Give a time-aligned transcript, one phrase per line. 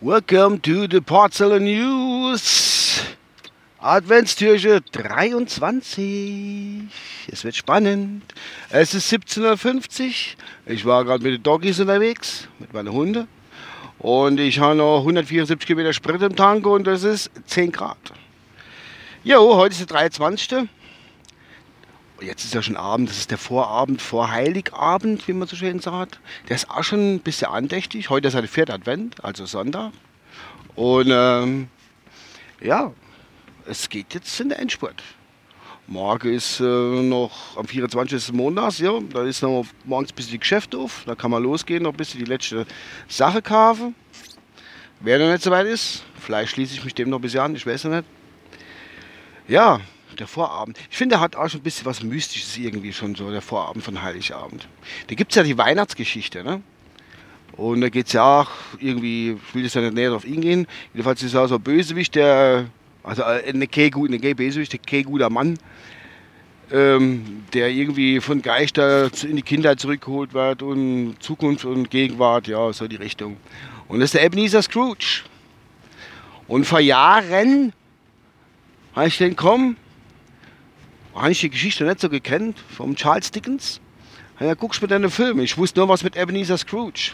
[0.00, 3.02] Welcome to the Porcelain News.
[3.80, 6.84] Adventstürche 23.
[7.32, 8.22] Es wird spannend.
[8.70, 10.12] Es ist 17.50 Uhr.
[10.66, 13.26] Ich war gerade mit den Doggies unterwegs, mit meinen Hunden.
[13.98, 17.98] Und ich habe noch 174 Kilometer Sprit im Tank und es ist 10 Grad.
[19.24, 20.68] Jo, heute ist der 23
[22.24, 25.80] jetzt ist ja schon Abend, das ist der Vorabend vor Heiligabend, wie man so schön
[25.80, 26.20] sagt.
[26.48, 28.10] Der ist auch schon ein bisschen andächtig.
[28.10, 29.92] Heute ist ja der vierte Advent, also Sonntag.
[30.74, 31.68] Und ähm,
[32.60, 32.92] ja,
[33.66, 35.02] es geht jetzt in den Endspurt.
[35.86, 38.32] Morgen ist äh, noch am 24.
[38.32, 41.02] Montags, ja, da ist noch morgens ein bisschen die Geschäfte auf.
[41.06, 42.66] Da kann man losgehen, noch ein bisschen die letzte
[43.06, 43.94] Sache kaufen.
[45.00, 47.54] Wer noch nicht so weit ist, vielleicht schließe ich mich dem noch ein bisschen an,
[47.54, 48.04] ich weiß noch nicht.
[49.46, 49.80] Ja,
[50.20, 50.78] der Vorabend.
[50.90, 53.84] Ich finde, der hat auch schon ein bisschen was Mystisches irgendwie schon so, der Vorabend
[53.84, 54.68] von Heiligabend.
[55.08, 56.62] Da gibt es ja die Weihnachtsgeschichte, ne?
[57.56, 58.50] Und da geht es ja auch
[58.80, 62.16] irgendwie, ich will jetzt ja nicht näher drauf eingehen, jedenfalls ist er so ein Bösewicht,
[62.16, 62.66] der,
[63.04, 65.56] also äh, ein kein Bösewicht, kein guter Mann,
[66.72, 72.72] ähm, der irgendwie von Geister in die Kindheit zurückgeholt wird und Zukunft und Gegenwart, ja,
[72.72, 73.36] so die Richtung.
[73.86, 75.22] Und das ist der Ebenezer Scrooge.
[76.48, 77.72] Und vor Jahren
[78.94, 79.76] habe ich den komm,
[81.14, 83.80] habe ich die Geschichte nicht so gekannt vom Charles Dickens.
[84.40, 85.42] Ja, guckst mir deine Filme.
[85.42, 87.12] Ich wusste nur was mit Ebenezer Scrooge.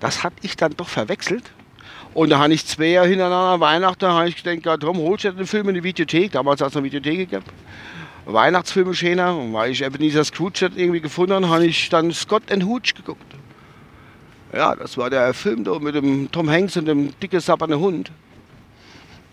[0.00, 1.44] Das hatte ich dann doch verwechselt.
[2.14, 5.32] Und da habe ich zwei Jahre hintereinander Weihnachten, habe ich gedacht, ja, darum holst du
[5.32, 6.32] den Film in die Videothek.
[6.32, 7.44] Damals hat es eine Videothek gegeben.
[8.24, 9.36] Weihnachtsfilme schöner.
[9.36, 13.34] Und weil ich Ebenezer Scrooge irgendwie gefunden habe, habe ich dann Scott and Hooch geguckt.
[14.52, 18.12] Ja, das war der Film da mit dem Tom Hanks und dem dicken sappernden Hund.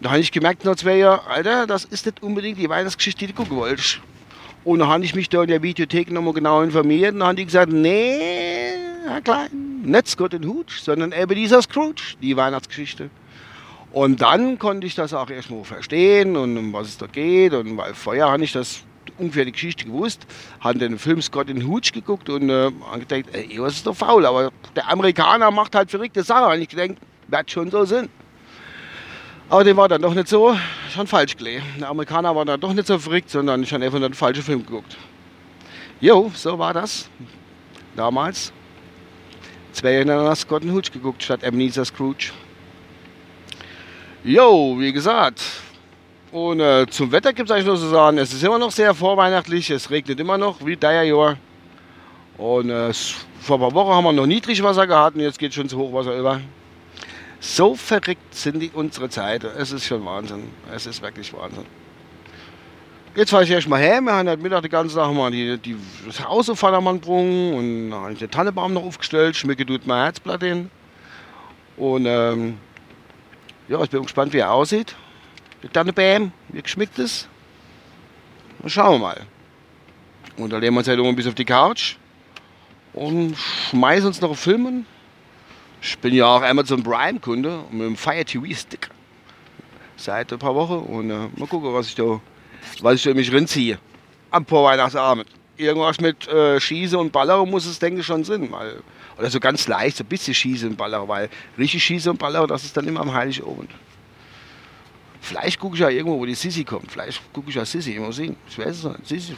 [0.02, 3.34] Da habe ich gemerkt, nach zwei Jahren, Alter, das ist nicht unbedingt die Weihnachtsgeschichte, die
[3.34, 4.00] du gucken wolltest.
[4.64, 7.36] Und dann habe ich mich da in der Videothek nochmal genau informiert und dann haben
[7.36, 8.20] die gesagt, nee,
[9.06, 13.10] Herr Klein, nicht Scott und Hooch, sondern Ebenezer Scrooge, die Weihnachtsgeschichte.
[13.92, 17.54] Und dann konnte ich das auch erstmal verstehen und um was es da geht.
[17.54, 18.84] Und weil vorher habe ich das
[19.18, 20.26] ungefähr die Geschichte gewusst,
[20.60, 24.26] habe den Film Scott and Hooch geguckt und äh, gedacht, ey, was ist doch faul.
[24.26, 26.54] Aber der Amerikaner macht halt verrückte Sachen.
[26.54, 28.10] Und ich gedacht, wird schon so Sinn.
[29.50, 30.56] Aber dem war dann doch nicht so,
[30.94, 31.64] schon falsch gelegen.
[31.80, 34.64] Der Amerikaner war dann doch nicht so verrückt, sondern ich habe einfach den falschen Film
[34.64, 34.96] geguckt.
[36.00, 37.10] Jo, so war das.
[37.96, 38.54] Damals.
[39.72, 42.32] Zwei Jahre nach Scott Hooch geguckt, statt Ebenezer Scrooge.
[44.24, 45.42] Jo, wie gesagt.
[46.32, 48.94] Und äh, zum Wetter gibt es eigentlich nur zu sagen, es ist immer noch sehr
[48.94, 51.38] vorweihnachtlich, es regnet immer noch, wie der Jahr.
[52.38, 52.94] Und äh,
[53.42, 56.16] vor ein paar Wochen haben wir noch Niedrigwasser gehabt und jetzt geht schon zu Hochwasser
[56.16, 56.40] über.
[57.40, 59.48] So verrückt sind die unsere Zeiten.
[59.58, 60.50] Es ist schon Wahnsinn.
[60.74, 61.66] Es ist wirklich Wahnsinn.
[63.16, 64.02] Jetzt fahre ich erstmal her.
[64.02, 67.92] Wir haben heute Mittag den ganzen Tag mal die, die, das Haus auf Vatermann und
[67.94, 69.36] habe ich den Tannenbaum noch aufgestellt.
[69.36, 70.70] Schmecke tut mein Herzblatt hin.
[71.78, 72.58] Und ähm,
[73.68, 74.96] ja, ich bin gespannt, wie er aussieht.
[75.64, 77.28] Der Tannenbaum, wie geschmeckt ist.
[78.60, 79.22] Dann schauen wir mal.
[80.38, 81.96] Und dann legen wir uns halt ein bisschen auf die Couch
[82.94, 83.36] und
[83.70, 84.86] schmeißen uns noch Filmen.
[85.82, 88.90] Ich bin ja auch Amazon Prime-Kunde mit dem Fire TV-Stick
[89.96, 90.80] seit ein paar Wochen.
[90.92, 92.20] Und äh, mal gucken, was ich da,
[92.82, 93.80] was ich da mich rinziehe.
[94.32, 95.28] Am Vorweihnachtsabend.
[95.58, 98.52] Irgendwas mit äh, Schieße und Baller muss es, denke ich, schon Sinn.
[98.52, 98.82] Weil,
[99.18, 102.48] oder so ganz leicht, so ein bisschen Schieße und Baller, weil richtig Schieße und Baller,
[102.48, 103.70] das ist dann immer am Heiligabend.
[105.22, 106.92] Vielleicht gucke ich ja irgendwo, wo die Sissi kommt.
[106.92, 108.36] Vielleicht gucke ich ja Sissi im Musik.
[108.50, 109.08] Ich weiß es nicht.
[109.08, 109.36] Sissi,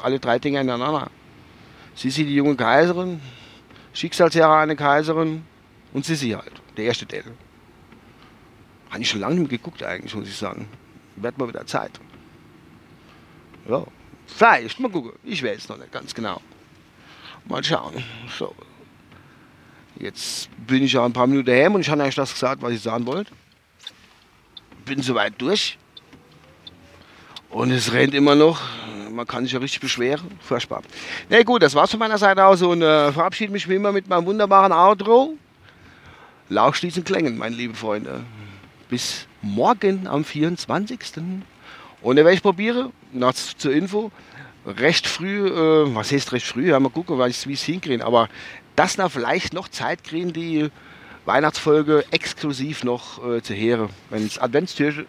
[0.00, 1.10] alle drei Dinge ineinander.
[1.96, 3.20] Sissi, die junge Kaiserin,
[3.92, 5.44] Schicksalsjahre eine Kaiserin,
[5.96, 7.24] und Sissi halt, der erste Teil.
[8.90, 10.68] Habe ich schon lange nicht mehr geguckt eigentlich, muss ich sagen.
[11.16, 11.92] Wird mal wieder Zeit.
[13.66, 13.82] Ja,
[14.26, 15.12] vielleicht, mal gucken.
[15.24, 16.42] Ich weiß noch nicht ganz genau.
[17.46, 18.04] Mal schauen.
[18.38, 18.54] So.
[19.98, 22.74] Jetzt bin ich ja ein paar Minuten her und ich habe eigentlich das gesagt, was
[22.74, 23.32] ich sagen wollte.
[24.84, 25.78] Bin soweit durch.
[27.48, 28.60] Und es rennt immer noch.
[29.10, 30.38] Man kann sich ja richtig beschweren.
[30.40, 30.82] Furchtbar.
[31.30, 33.92] Na nee, gut, das war's von meiner Seite aus und äh, verabschiede mich wie immer
[33.92, 35.38] mit meinem wunderbaren Outro.
[36.48, 38.22] Lausch diesen Klängen, meine lieben Freunde.
[38.88, 41.00] Bis morgen am 24.
[42.02, 44.12] Und wenn ich probiere, noch zur Info,
[44.64, 48.28] recht früh, äh, was heißt recht früh, ja, mal gucken, wie es hinkriege, aber
[48.76, 50.70] das noch vielleicht noch Zeit kriegen, die
[51.24, 55.04] Weihnachtsfolge exklusiv noch äh, zu hören, wenn das Adventstür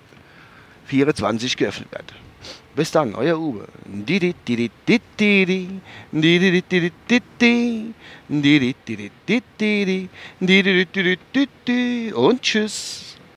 [0.85, 2.13] 24 geöffnet wird.
[2.77, 3.65] Bis dann, euer Uwe.
[12.13, 13.16] Und tschüss.